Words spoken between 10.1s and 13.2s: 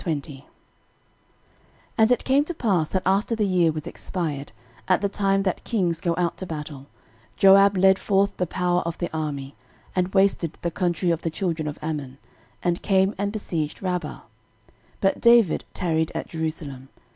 wasted the country of the children of Ammon, and came